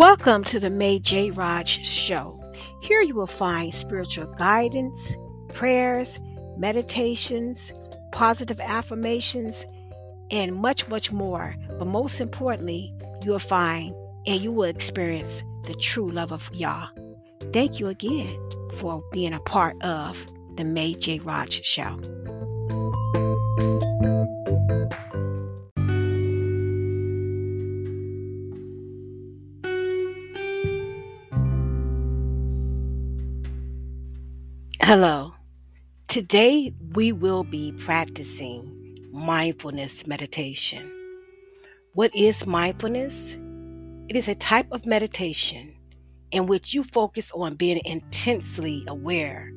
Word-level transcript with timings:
Welcome 0.00 0.44
to 0.44 0.58
the 0.58 0.70
Mae 0.70 0.98
Jeyaraj 0.98 1.84
Show. 1.84 2.42
Here 2.80 3.02
you 3.02 3.14
will 3.14 3.26
find 3.26 3.72
spiritual 3.72 4.28
guidance, 4.28 5.14
prayers, 5.52 6.18
meditations, 6.56 7.74
positive 8.10 8.58
affirmations, 8.60 9.66
and 10.30 10.54
much, 10.54 10.88
much 10.88 11.12
more. 11.12 11.54
But 11.78 11.86
most 11.86 12.18
importantly, 12.18 12.94
you 13.22 13.32
will 13.32 13.38
find 13.38 13.94
and 14.26 14.40
you 14.40 14.52
will 14.52 14.64
experience 14.64 15.44
the 15.66 15.74
true 15.74 16.10
love 16.10 16.32
of 16.32 16.48
Yah. 16.54 16.88
Thank 17.52 17.78
you 17.78 17.88
again 17.88 18.38
for 18.76 19.04
being 19.12 19.34
a 19.34 19.40
part 19.40 19.76
of 19.84 20.26
the 20.56 20.64
Mae 20.64 20.94
Jeyaraj 20.94 21.62
Show. 21.62 21.98
Hello. 34.92 35.34
Today 36.08 36.74
we 36.94 37.12
will 37.12 37.44
be 37.44 37.70
practicing 37.70 38.96
mindfulness 39.12 40.04
meditation. 40.04 40.90
What 41.92 42.12
is 42.12 42.44
mindfulness? 42.44 43.36
It 44.08 44.16
is 44.16 44.26
a 44.26 44.34
type 44.34 44.66
of 44.72 44.86
meditation 44.86 45.76
in 46.32 46.46
which 46.46 46.74
you 46.74 46.82
focus 46.82 47.30
on 47.36 47.54
being 47.54 47.80
intensely 47.84 48.82
aware 48.88 49.52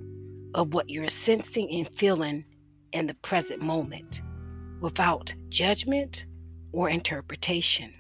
of 0.53 0.71
what 0.75 0.91
you're 0.91 1.09
sensing 1.09 1.67
and 1.71 1.89
feeling 1.95 2.45
in 2.91 3.07
the 3.07 3.15
present 3.15 3.59
moment 3.59 4.21
without 4.81 5.33
judgment 5.49 6.27
or 6.73 6.89
interpretation. 6.89 7.91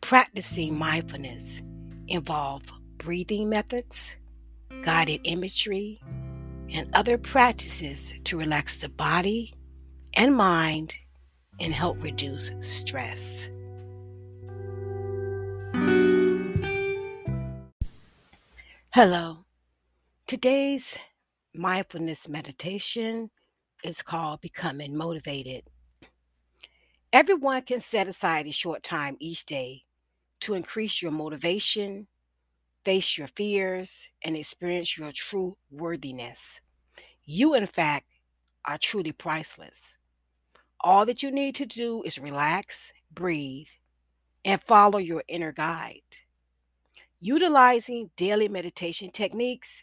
Practicing 0.00 0.78
mindfulness 0.78 1.60
involve 2.08 2.62
breathing 2.96 3.50
methods, 3.50 4.16
guided 4.82 5.20
imagery, 5.24 6.00
and 6.70 6.88
other 6.94 7.18
practices 7.18 8.14
to 8.24 8.38
relax 8.38 8.76
the 8.76 8.88
body 8.88 9.52
and 10.14 10.34
mind 10.34 10.96
and 11.60 11.72
help 11.72 12.02
reduce 12.02 12.50
stress. 12.60 13.48
Hello. 18.92 19.44
Today's 20.26 20.98
mindfulness 21.54 22.28
meditation 22.28 23.30
is 23.84 24.02
called 24.02 24.40
Becoming 24.40 24.96
Motivated. 24.96 25.64
Everyone 27.12 27.62
can 27.62 27.80
set 27.80 28.08
aside 28.08 28.46
a 28.46 28.52
short 28.52 28.82
time 28.82 29.16
each 29.20 29.44
day 29.46 29.84
to 30.40 30.54
increase 30.54 31.00
your 31.00 31.12
motivation 31.12 32.08
face 32.86 33.18
your 33.18 33.26
fears, 33.26 34.08
and 34.22 34.36
experience 34.36 34.96
your 34.96 35.10
true 35.10 35.56
worthiness. 35.72 36.60
You, 37.24 37.54
in 37.54 37.66
fact, 37.66 38.06
are 38.64 38.78
truly 38.78 39.10
priceless. 39.10 39.96
All 40.78 41.04
that 41.06 41.20
you 41.20 41.32
need 41.32 41.56
to 41.56 41.66
do 41.66 42.04
is 42.04 42.16
relax, 42.16 42.92
breathe, 43.12 43.66
and 44.44 44.62
follow 44.62 45.00
your 45.00 45.24
inner 45.26 45.50
guide. 45.50 46.20
Utilizing 47.20 48.10
daily 48.16 48.46
meditation 48.46 49.10
techniques 49.10 49.82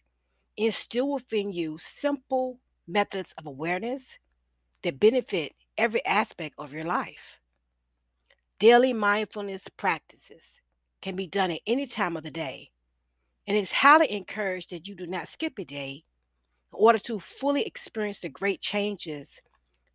instill 0.56 1.12
within 1.12 1.52
you 1.52 1.78
simple 1.78 2.60
methods 2.88 3.34
of 3.38 3.46
awareness 3.46 4.18
that 4.82 5.02
benefit 5.02 5.52
every 5.78 6.06
aspect 6.06 6.56
of 6.58 6.72
your 6.72 6.86
life. 6.86 7.42
Daily 8.60 8.94
mindfulness 8.94 9.68
practices 9.76 10.62
can 11.02 11.18
be 11.18 11.28
done 11.28 11.52
at 11.52 11.60
any 11.68 11.86
time 11.86 12.16
of 12.16 12.24
the 12.24 12.32
day 12.32 12.70
and 13.48 13.58
it's 13.58 13.72
highly 13.72 14.12
encouraged 14.12 14.70
that 14.70 14.88
you 14.88 14.96
do 14.96 15.06
not 15.06 15.28
skip 15.28 15.60
a 15.60 15.66
day 15.66 16.04
in 16.72 16.80
order 16.80 17.00
to 17.00 17.20
fully 17.20 17.64
experience 17.64 18.20
the 18.20 18.30
great 18.30 18.62
changes 18.62 19.42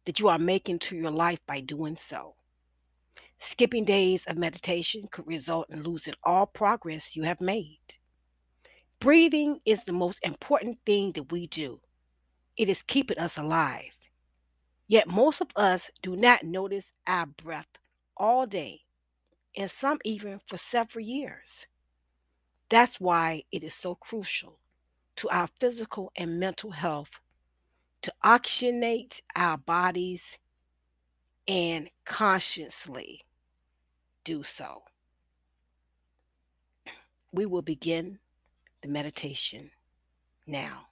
that 0.05 0.21
you 0.21 0.29
are 0.29 0.39
making 0.39 0.79
to 0.79 0.97
your 0.97 1.11
life 1.11 1.41
by 1.47 1.61
doing 1.61 1.97
so. 1.97 2.35
Skipping 3.39 3.85
days 3.85 4.25
of 4.27 4.37
meditation 4.37 5.09
could 5.11 5.27
result 5.27 5.71
in 5.71 5.83
losing 5.83 6.15
all 6.25 6.47
progress 6.47 7.17
you 7.17 7.23
have 7.23 7.41
made. 7.41 7.79
Breathing 9.01 9.61
is 9.65 9.85
the 9.85 9.93
most 9.93 10.19
important 10.25 10.79
thing 10.85 11.13
that 11.13 11.31
we 11.31 11.47
do. 11.47 11.81
It 12.57 12.69
is 12.69 12.83
keeping 12.83 13.19
us 13.19 13.39
alive. 13.39 13.93
Yet 14.89 15.07
most 15.07 15.41
of 15.41 15.49
us 15.55 15.91
do 16.03 16.17
not 16.17 16.43
notice 16.43 16.93
our 17.07 17.27
breath 17.27 17.69
all 18.17 18.47
day, 18.47 18.81
and 19.57 19.71
some 19.71 19.99
even 20.05 20.41
for 20.47 20.57
several 20.57 21.05
years. 21.05 21.67
That's 22.69 23.01
why 23.01 23.45
it 23.51 23.65
is 23.65 23.75
so 23.75 23.95
crucial 23.95 24.59
to 25.17 25.29
our 25.31 25.49
physical 25.59 26.13
and 26.17 26.39
mental 26.39 26.73
health 26.73 27.21
to 28.03 28.13
oxygenate 28.25 29.23
our 29.35 29.57
bodies 29.57 30.39
and 31.47 31.91
consciously 32.05 33.23
do 34.25 34.43
so. 34.43 34.83
We 37.33 37.47
will 37.47 37.63
begin 37.63 38.19
the 38.83 38.89
meditation 38.89 39.71
now. 40.47 40.88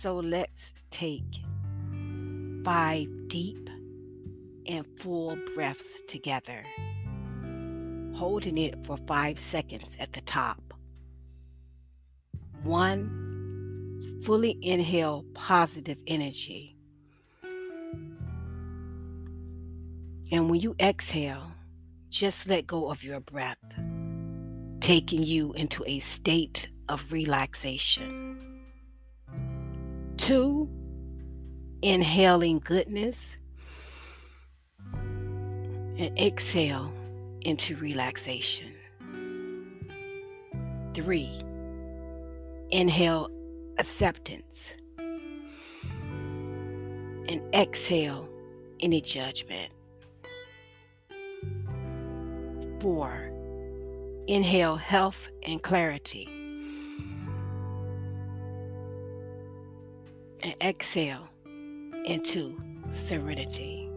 So 0.00 0.20
let's 0.20 0.72
take 0.92 1.40
five 2.64 3.08
deep 3.26 3.68
and 4.68 4.86
full 4.96 5.36
breaths 5.56 6.02
together, 6.06 6.64
holding 8.14 8.58
it 8.58 8.86
for 8.86 8.96
five 9.08 9.40
seconds 9.40 9.96
at 9.98 10.12
the 10.12 10.20
top. 10.20 10.72
One, 12.62 14.20
fully 14.22 14.56
inhale 14.62 15.24
positive 15.34 15.98
energy. 16.06 16.76
And 20.30 20.48
when 20.48 20.60
you 20.60 20.76
exhale, 20.78 21.50
just 22.08 22.46
let 22.46 22.68
go 22.68 22.88
of 22.88 23.02
your 23.02 23.18
breath, 23.18 23.58
taking 24.78 25.24
you 25.24 25.54
into 25.54 25.82
a 25.88 25.98
state 25.98 26.68
of 26.88 27.10
relaxation. 27.10 28.47
Two, 30.28 30.68
inhaling 31.80 32.58
goodness 32.58 33.38
and 34.92 36.18
exhale 36.18 36.92
into 37.40 37.76
relaxation. 37.76 38.74
Three, 40.92 41.30
inhale 42.70 43.30
acceptance 43.78 44.76
and 44.98 45.40
exhale 47.54 48.28
any 48.80 49.00
judgment. 49.00 49.72
Four, 52.80 53.32
Inhale 54.26 54.76
health 54.76 55.30
and 55.44 55.62
clarity. 55.62 56.37
And 60.42 60.54
exhale 60.62 61.28
into 62.04 62.60
serenity. 62.90 63.90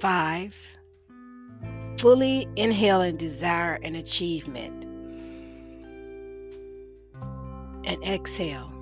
Five, 0.00 0.56
fully 1.98 2.48
inhale 2.56 3.00
and 3.00 3.18
desire 3.18 3.78
an 3.82 3.96
achievement. 3.96 4.84
And 7.84 8.02
exhale 8.04 8.72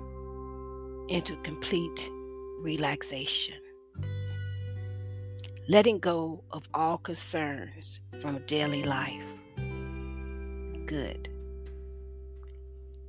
into 1.09 1.35
complete 1.37 2.09
relaxation 2.61 3.55
letting 5.69 5.99
go 5.99 6.41
of 6.51 6.67
all 6.73 6.97
concerns 6.97 7.99
from 8.21 8.39
daily 8.47 8.83
life. 8.83 9.27
Good. 10.85 11.29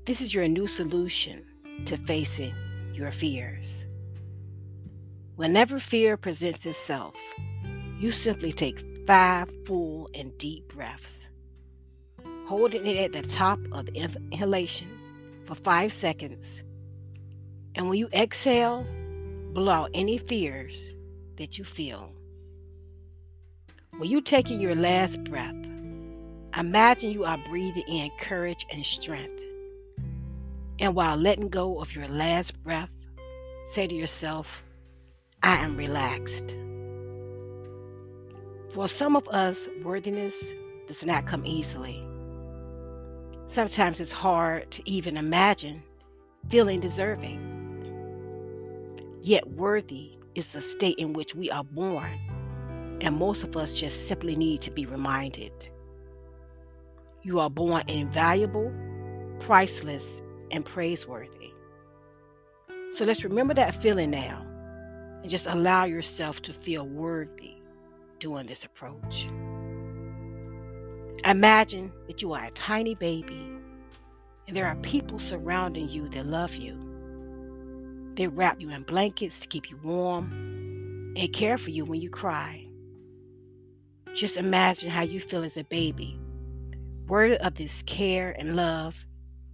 This 0.07 0.21
is 0.21 0.35
your 0.35 0.49
new 0.49 0.67
solution 0.67 1.45
to 1.87 1.97
facing 1.97 2.55
your 2.93 3.11
fears. 3.13 3.87
Whenever 5.37 5.79
fear 5.79 6.17
presents 6.17 6.67
itself, 6.67 7.15
you 7.99 8.11
simply 8.11 8.53
take 8.53 8.85
five 9.07 9.51
full 9.65 10.11
and 10.15 10.37
deep 10.39 10.69
breaths, 10.75 11.29
holding 12.47 12.87
it 12.87 12.97
at 12.97 13.13
the 13.13 13.29
top 13.29 13.59
of 13.73 13.87
the 13.87 13.93
inhalation 13.95 14.89
for 15.47 15.55
five 15.55 15.93
seconds. 15.93 16.65
And 17.75 17.89
when 17.89 17.99
you 17.99 18.09
exhale, 18.13 18.87
blow 19.53 19.73
out 19.73 19.91
any 19.95 20.19
fears 20.19 20.93
that 21.37 21.57
you 21.57 21.65
feel. 21.65 22.13
When 23.97 24.11
you're 24.11 24.21
taking 24.21 24.61
your 24.61 24.75
last 24.75 25.23
breath, 25.25 25.55
imagine 26.57 27.11
you 27.11 27.25
are 27.25 27.39
breathing 27.49 27.85
in 27.89 28.11
courage 28.19 28.67
and 28.71 28.85
strength. 28.85 29.43
And 30.79 30.95
while 30.95 31.17
letting 31.17 31.49
go 31.49 31.81
of 31.81 31.95
your 31.95 32.09
last 32.09 32.63
breath, 32.63 32.91
say 33.73 33.87
to 33.87 33.95
yourself, 33.95 34.65
I 35.43 35.57
am 35.57 35.77
relaxed. 35.77 36.57
For 38.71 38.89
some 38.89 39.17
of 39.17 39.27
us, 39.29 39.69
worthiness 39.83 40.35
does 40.87 41.05
not 41.05 41.27
come 41.27 41.45
easily. 41.47 42.05
Sometimes 43.47 43.99
it's 43.99 44.13
hard 44.13 44.71
to 44.73 44.89
even 44.89 45.17
imagine 45.17 45.83
feeling 46.49 46.81
deserving. 46.81 47.45
Yet, 49.23 49.49
worthy 49.51 50.19
is 50.35 50.51
the 50.51 50.61
state 50.63 50.99
in 50.99 51.13
which 51.13 51.35
we 51.35 51.51
are 51.51 51.65
born 51.65 52.19
and 53.01 53.17
most 53.17 53.45
of 53.45 53.57
us 53.57 53.79
just 53.79 54.09
simply 54.09 54.35
need 54.35 54.61
to 54.63 54.71
be 54.71 54.87
reminded. 54.87 55.69
You 57.23 57.41
are 57.41 57.51
born 57.51 57.83
invaluable, 57.89 58.73
priceless, 59.39 60.23
and 60.51 60.65
praiseworthy. 60.65 61.53
So 62.93 63.05
let's 63.05 63.25
remember 63.25 63.55
that 63.55 63.81
feeling 63.81 64.11
now 64.11 64.45
and 65.23 65.31
just 65.31 65.47
allow 65.47 65.85
yourself 65.85 66.43
to 66.43 66.53
feel 66.53 66.87
worthy 66.87 67.57
during 68.19 68.47
this 68.47 68.65
approach. 68.65 69.29
Imagine 71.25 71.93
that 72.07 72.23
you 72.23 72.33
are 72.33 72.45
a 72.45 72.51
tiny 72.53 72.95
baby 72.95 73.53
and 74.47 74.57
there 74.57 74.67
are 74.67 74.77
people 74.77 75.19
surrounding 75.19 75.89
you 75.89 76.09
that 76.09 76.27
love 76.27 76.55
you. 76.55 76.79
They 78.15 78.29
wrap 78.29 78.61
you 78.61 78.71
in 78.71 78.83
blankets 78.83 79.41
to 79.41 79.49
keep 79.49 79.71
you 79.71 79.77
warm 79.83 81.13
and 81.17 81.33
care 81.33 81.59
for 81.59 81.71
you 81.71 81.85
when 81.85 82.01
you 82.01 82.09
cry. 82.09 82.67
Just 84.15 84.37
imagine 84.37 84.91
how 84.91 85.03
you 85.03 85.21
feel 85.21 85.45
as 85.45 85.57
a 85.57 85.65
baby, 85.65 86.19
worthy 87.07 87.37
of 87.39 87.55
this 87.55 87.83
care 87.87 88.35
and 88.39 88.57
love 88.57 89.05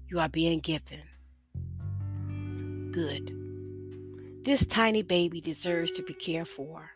you 0.08 0.20
are 0.20 0.28
being 0.28 0.60
given. 0.60 1.02
Good. 2.90 3.34
This 4.44 4.66
tiny 4.66 5.02
baby 5.02 5.40
deserves 5.40 5.90
to 5.92 6.02
be 6.02 6.14
cared 6.14 6.48
for. 6.48 6.90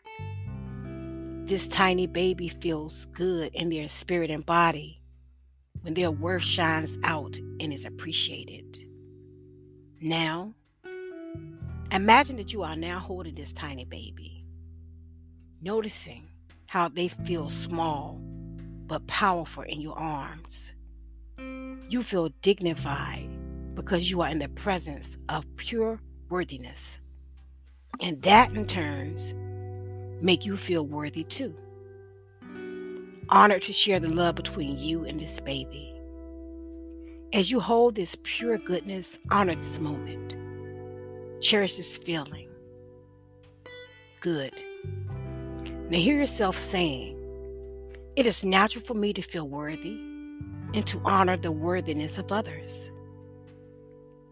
This 1.45 1.67
tiny 1.67 2.05
baby 2.05 2.47
feels 2.47 3.07
good 3.07 3.53
in 3.55 3.69
their 3.69 3.87
spirit 3.87 4.29
and 4.29 4.45
body 4.45 5.01
when 5.81 5.95
their 5.95 6.11
worth 6.11 6.43
shines 6.43 6.97
out 7.03 7.37
and 7.59 7.73
is 7.73 7.85
appreciated. 7.85 8.83
Now, 9.99 10.53
imagine 11.91 12.37
that 12.37 12.53
you 12.53 12.63
are 12.63 12.75
now 12.75 12.99
holding 12.99 13.35
this 13.35 13.51
tiny 13.51 13.85
baby, 13.85 14.45
noticing 15.61 16.27
how 16.67 16.87
they 16.87 17.07
feel 17.07 17.49
small 17.49 18.19
but 18.85 19.07
powerful 19.07 19.63
in 19.63 19.81
your 19.81 19.97
arms. 19.97 20.71
You 21.87 22.03
feel 22.03 22.29
dignified 22.41 23.29
because 23.75 24.11
you 24.11 24.21
are 24.21 24.29
in 24.29 24.39
the 24.39 24.49
presence 24.49 25.17
of 25.29 25.45
pure 25.55 25.99
worthiness. 26.29 26.99
And 28.01 28.21
that 28.23 28.53
in 28.53 28.65
turns 28.65 29.33
make 30.21 30.45
you 30.45 30.57
feel 30.57 30.85
worthy 30.85 31.23
too. 31.23 31.55
Honored 33.29 33.61
to 33.63 33.73
share 33.73 33.99
the 33.99 34.09
love 34.09 34.35
between 34.35 34.77
you 34.77 35.05
and 35.05 35.19
this 35.19 35.39
baby. 35.39 35.93
As 37.31 37.51
you 37.51 37.59
hold 37.59 37.95
this 37.95 38.17
pure 38.23 38.57
goodness, 38.57 39.19
honor 39.31 39.55
this 39.55 39.79
moment. 39.79 40.35
Cherish 41.41 41.77
this 41.77 41.95
feeling. 41.95 42.49
Good. 44.19 44.63
Now, 45.89 45.97
hear 45.97 46.17
yourself 46.17 46.57
saying, 46.57 47.15
It 48.15 48.25
is 48.25 48.43
natural 48.43 48.83
for 48.83 48.95
me 48.95 49.13
to 49.13 49.21
feel 49.21 49.47
worthy 49.47 50.08
and 50.73 50.85
to 50.87 51.01
honor 51.05 51.37
the 51.37 51.51
worthiness 51.51 52.17
of 52.17 52.31
others. 52.31 52.89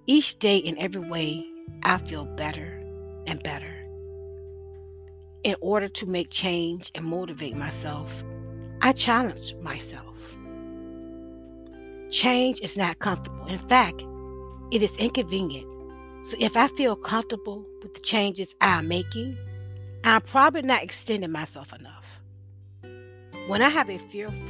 Each 0.06 0.38
day, 0.40 0.58
in 0.58 0.78
every 0.78 1.02
way, 1.02 1.46
I 1.84 1.98
feel 1.98 2.26
better 2.26 2.82
and 3.26 3.42
better. 3.44 3.74
In 5.44 5.56
order 5.62 5.88
to 5.90 6.06
make 6.06 6.30
change 6.30 6.92
and 6.96 7.06
motivate 7.06 7.56
myself, 7.56 8.24
I 8.82 8.94
challenge 8.94 9.56
myself. 9.62 10.36
Change 12.10 12.62
is 12.62 12.78
not 12.78 13.00
comfortable. 13.00 13.46
In 13.48 13.60
fact, 13.60 14.04
it 14.72 14.82
is 14.82 14.96
inconvenient. 14.98 15.68
So 16.24 16.38
if 16.40 16.56
I 16.56 16.68
feel 16.70 16.96
comfortable 16.96 17.66
with 17.82 17.94
the 17.94 18.00
changes 18.00 18.56
I'm 18.62 18.88
making, 18.88 19.38
I'm 20.04 20.22
probably 20.22 20.62
not 20.62 20.84
extending 20.84 21.32
myself 21.32 21.74
enough. 21.74 22.22
When 23.48 23.62
I 23.62 23.70
have 23.70 23.90
a 23.90 23.98
fearful 23.98 24.42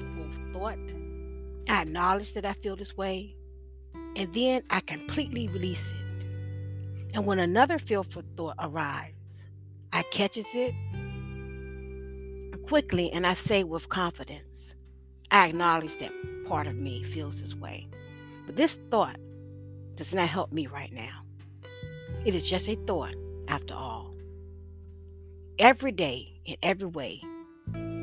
thought, 0.54 0.94
I 1.70 1.82
acknowledge 1.82 2.34
that 2.34 2.46
I 2.46 2.54
feel 2.54 2.76
this 2.76 2.96
way, 2.96 3.36
and 4.16 4.34
then 4.34 4.64
I 4.70 4.80
completely 4.82 5.48
release 5.50 5.86
it. 5.86 6.26
And 7.14 7.26
when 7.26 7.40
another 7.40 7.80
fearful 7.80 8.24
thought 8.36 8.56
arrives, 8.60 9.14
I 9.92 10.04
catches 10.04 10.46
it 10.54 10.74
quickly 12.68 13.10
and 13.12 13.26
I 13.26 13.34
say 13.34 13.64
with 13.64 13.88
confidence, 13.88 14.76
I 15.32 15.48
acknowledge 15.48 15.98
that 16.00 16.12
part 16.48 16.68
of 16.68 16.76
me 16.76 17.02
feels 17.04 17.42
this 17.42 17.56
way. 17.56 17.88
But 18.46 18.58
this 18.58 18.76
thought 18.76 19.18
does 19.96 20.14
not 20.14 20.28
help 20.28 20.52
me 20.52 20.68
right 20.68 20.92
now. 20.92 21.24
It 22.26 22.36
is 22.36 22.50
just 22.50 22.68
a 22.68 22.76
thought 22.86 23.16
after 23.48 23.74
all. 23.74 24.14
Every 25.60 25.92
day, 25.92 26.42
in 26.46 26.58
every 26.62 26.88
way, 26.88 27.22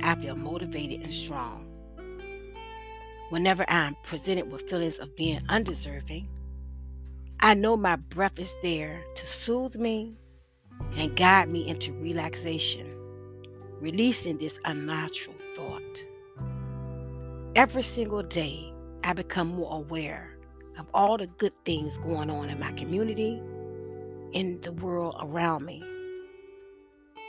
I 0.03 0.15
feel 0.17 0.35
motivated 0.35 1.03
and 1.03 1.15
strong. 1.15 1.64
Whenever 3.31 3.65
I'm 3.69 3.97
presented 4.05 4.51
with 4.53 4.69
feelings 4.69 4.99
of 4.99 5.17
being 5.17 5.41
undeserving, 5.49 6.29
I 7.41 7.55
know 7.55 7.77
my 7.77 7.97
breath 7.97 8.39
is 8.39 8.55
there 8.63 9.03
to 9.15 9.27
soothe 9.27 9.77
me 9.77 10.17
and 10.97 11.17
guide 11.17 11.49
me 11.49 11.67
into 11.67 11.93
relaxation, 11.95 12.87
releasing 13.81 14.39
this 14.39 14.59
unnatural 14.67 15.37
thought. 15.57 16.05
Every 17.57 17.83
single 17.83 18.23
day, 18.23 18.73
I 19.03 19.15
become 19.15 19.49
more 19.49 19.75
aware 19.75 20.37
of 20.79 20.87
all 20.93 21.17
the 21.17 21.27
good 21.27 21.55
things 21.65 21.97
going 21.99 22.31
on 22.31 22.51
in 22.51 22.61
my 22.61 22.73
community, 22.73 23.41
in 24.33 24.61
the 24.61 24.73
world 24.73 25.17
around 25.21 25.65
me. 25.65 25.83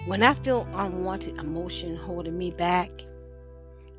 When 0.07 0.23
I 0.23 0.33
feel 0.33 0.67
unwanted 0.73 1.37
emotion 1.37 1.95
holding 1.95 2.37
me 2.37 2.51
back, 2.51 2.91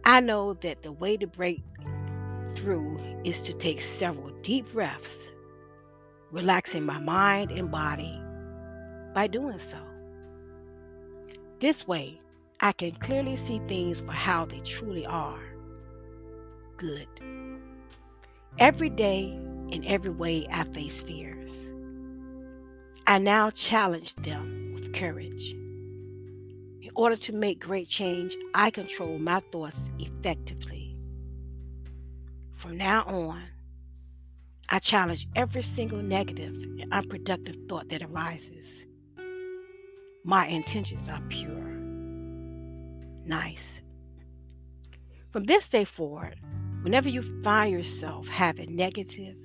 I 0.06 0.20
know 0.20 0.52
that 0.60 0.82
the 0.82 0.92
way 0.92 1.16
to 1.16 1.26
break 1.26 1.64
through 2.54 2.96
is 3.24 3.40
to 3.40 3.52
take 3.52 3.80
several 3.80 4.30
deep 4.42 4.72
breaths, 4.72 5.32
relaxing 6.30 6.86
my 6.86 7.00
mind 7.00 7.50
and 7.50 7.72
body 7.72 8.16
by 9.14 9.26
doing 9.26 9.58
so. 9.58 9.78
This 11.58 11.88
way, 11.88 12.20
I 12.60 12.70
can 12.70 12.92
clearly 12.92 13.34
see 13.34 13.60
things 13.66 13.98
for 13.98 14.12
how 14.12 14.44
they 14.44 14.60
truly 14.60 15.04
are 15.04 15.42
good. 16.76 17.08
Every 18.60 18.90
day, 18.90 19.36
in 19.72 19.84
every 19.86 20.12
way, 20.12 20.46
I 20.52 20.62
face 20.66 21.00
fears. 21.00 21.58
I 23.08 23.18
now 23.18 23.50
challenge 23.50 24.14
them 24.14 24.70
with 24.72 24.92
courage 24.92 25.56
order 26.96 27.16
to 27.16 27.32
make 27.32 27.60
great 27.60 27.88
change, 27.88 28.36
I 28.54 28.70
control 28.70 29.18
my 29.18 29.40
thoughts 29.52 29.90
effectively. 29.98 30.96
From 32.52 32.76
now 32.76 33.04
on, 33.04 33.42
I 34.68 34.80
challenge 34.80 35.28
every 35.36 35.62
single 35.62 36.02
negative 36.02 36.54
and 36.54 36.92
unproductive 36.92 37.56
thought 37.68 37.88
that 37.90 38.02
arises. 38.02 38.84
My 40.24 40.46
intentions 40.46 41.08
are 41.08 41.20
pure. 41.28 41.76
Nice. 43.24 43.82
From 45.30 45.44
this 45.44 45.68
day 45.68 45.84
forward, 45.84 46.40
whenever 46.82 47.08
you 47.08 47.22
find 47.42 47.72
yourself 47.72 48.26
having 48.26 48.74
negative 48.74 49.36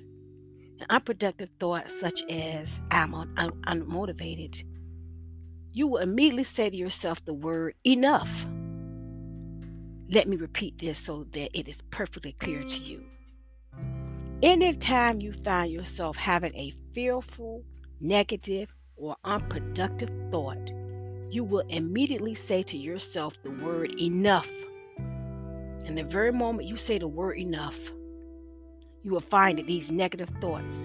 and 0.80 0.86
unproductive 0.90 1.50
thoughts 1.60 2.00
such 2.00 2.22
as 2.28 2.80
I'm 2.90 3.14
un- 3.14 3.62
unmotivated, 3.66 4.64
you 5.72 5.86
will 5.86 5.98
immediately 5.98 6.44
say 6.44 6.68
to 6.68 6.76
yourself 6.76 7.24
the 7.24 7.32
word 7.32 7.74
enough. 7.86 8.46
Let 10.10 10.28
me 10.28 10.36
repeat 10.36 10.78
this 10.78 10.98
so 10.98 11.24
that 11.32 11.58
it 11.58 11.68
is 11.68 11.80
perfectly 11.90 12.32
clear 12.32 12.62
to 12.62 12.78
you. 12.78 13.04
Anytime 14.42 15.20
you 15.20 15.32
find 15.32 15.72
yourself 15.72 16.16
having 16.16 16.54
a 16.54 16.74
fearful, 16.92 17.62
negative, 18.00 18.74
or 18.96 19.16
unproductive 19.24 20.10
thought, 20.30 20.70
you 21.30 21.44
will 21.44 21.64
immediately 21.70 22.34
say 22.34 22.62
to 22.64 22.76
yourself 22.76 23.42
the 23.42 23.50
word 23.50 23.98
enough. 23.98 24.50
And 25.86 25.96
the 25.96 26.04
very 26.04 26.32
moment 26.32 26.68
you 26.68 26.76
say 26.76 26.98
the 26.98 27.08
word 27.08 27.38
enough, 27.38 27.78
you 29.02 29.10
will 29.10 29.20
find 29.20 29.58
that 29.58 29.66
these 29.66 29.90
negative 29.90 30.30
thoughts 30.40 30.76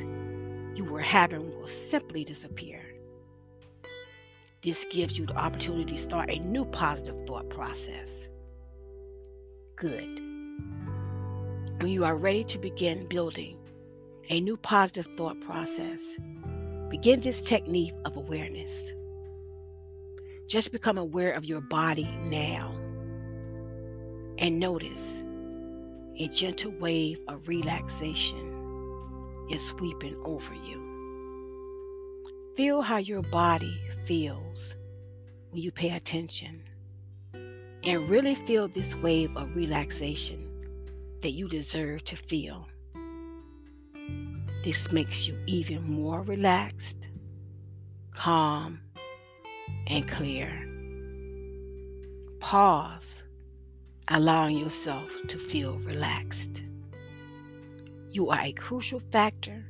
you 0.73 0.85
were 0.85 1.01
having 1.01 1.49
will 1.59 1.67
simply 1.67 2.23
disappear. 2.23 2.81
This 4.61 4.85
gives 4.89 5.17
you 5.17 5.25
the 5.25 5.35
opportunity 5.35 5.95
to 5.95 6.01
start 6.01 6.29
a 6.29 6.39
new 6.39 6.65
positive 6.65 7.19
thought 7.27 7.49
process. 7.49 8.27
Good 9.75 10.27
when 11.79 11.91
you 11.91 12.05
are 12.05 12.15
ready 12.15 12.43
to 12.43 12.57
begin 12.57 13.05
building 13.05 13.55
a 14.29 14.41
new 14.41 14.57
positive 14.57 15.07
thought 15.15 15.39
process, 15.41 16.01
begin 16.89 17.19
this 17.19 17.41
technique 17.43 17.93
of 18.03 18.17
awareness. 18.17 18.71
Just 20.47 20.71
become 20.71 20.97
aware 20.97 21.31
of 21.33 21.45
your 21.45 21.61
body 21.61 22.09
now 22.23 22.73
and 24.39 24.59
notice 24.59 25.21
a 26.17 26.27
gentle 26.29 26.71
wave 26.79 27.19
of 27.27 27.47
relaxation 27.47 29.45
is 29.51 29.65
sweeping 29.67 30.19
over 30.25 30.53
you. 30.67 30.86
Feel 32.57 32.81
how 32.81 32.97
your 32.97 33.21
body 33.21 33.79
feels 34.05 34.75
when 35.51 35.61
you 35.61 35.71
pay 35.71 35.91
attention 35.91 36.63
and 37.83 38.09
really 38.09 38.33
feel 38.33 38.67
this 38.67 38.95
wave 38.95 39.37
of 39.37 39.55
relaxation 39.55 40.49
that 41.21 41.33
you 41.33 41.47
deserve 41.47 42.03
to 42.05 42.15
feel. 42.15 42.67
This 44.63 44.91
makes 44.91 45.27
you 45.27 45.37
even 45.45 45.83
more 45.87 46.23
relaxed, 46.23 47.09
calm, 48.15 48.79
and 49.85 50.07
clear. 50.07 50.49
Pause, 52.39 53.23
allowing 54.07 54.57
yourself 54.57 55.15
to 55.27 55.37
feel 55.37 55.77
relaxed. 55.81 56.63
You 58.09 58.31
are 58.31 58.41
a 58.41 58.51
crucial 58.51 58.99
factor 58.99 59.63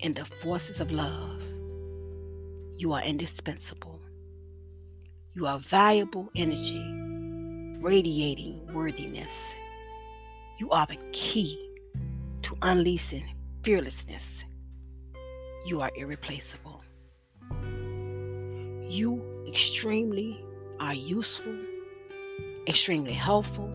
in 0.00 0.14
the 0.14 0.24
forces 0.24 0.80
of 0.80 0.90
love. 0.90 1.42
You 2.76 2.92
are 2.92 3.02
indispensable. 3.02 4.00
You 5.34 5.46
are 5.46 5.58
valuable 5.58 6.30
energy, 6.34 6.82
radiating 7.80 8.72
worthiness 8.72 9.32
you 10.56 10.70
are 10.70 10.86
the 10.86 10.96
key 11.10 11.58
to 12.42 12.56
unleashing 12.62 13.24
fearlessness. 13.64 14.44
You 15.66 15.80
are 15.80 15.90
irreplaceable. 15.96 16.84
You 18.88 19.44
extremely 19.48 20.44
are 20.78 20.94
useful, 20.94 21.56
extremely 22.68 23.12
helpful, 23.14 23.66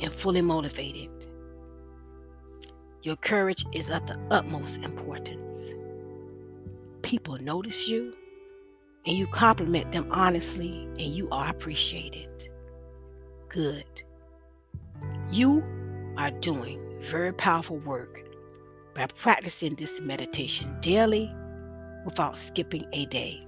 and 0.00 0.12
fully 0.12 0.42
motivated. 0.42 1.08
Your 3.02 3.16
courage 3.16 3.64
is 3.72 3.88
of 3.88 4.06
the 4.06 4.18
utmost 4.30 4.76
importance. 4.82 5.72
People 7.12 7.36
notice 7.36 7.90
you 7.90 8.14
and 9.04 9.14
you 9.14 9.26
compliment 9.26 9.92
them 9.92 10.06
honestly, 10.12 10.88
and 10.98 11.14
you 11.14 11.28
are 11.28 11.50
appreciated. 11.50 12.48
Good. 13.50 13.84
You 15.30 15.62
are 16.16 16.30
doing 16.30 16.80
very 17.02 17.34
powerful 17.34 17.76
work 17.80 18.18
by 18.94 19.08
practicing 19.08 19.74
this 19.74 20.00
meditation 20.00 20.74
daily 20.80 21.30
without 22.06 22.38
skipping 22.38 22.86
a 22.94 23.04
day. 23.04 23.46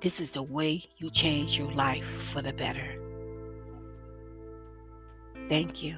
This 0.00 0.18
is 0.18 0.32
the 0.32 0.42
way 0.42 0.82
you 0.96 1.10
change 1.10 1.56
your 1.56 1.70
life 1.74 2.08
for 2.18 2.42
the 2.42 2.52
better. 2.52 3.00
Thank 5.48 5.80
you. 5.80 5.94